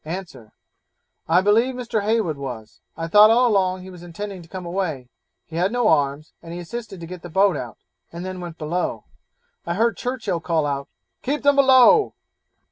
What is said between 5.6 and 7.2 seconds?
no arms, and he assisted to